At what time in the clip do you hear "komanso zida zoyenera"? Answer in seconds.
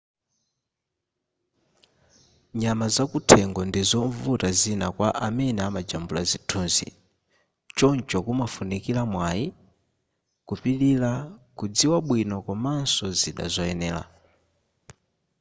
12.45-14.03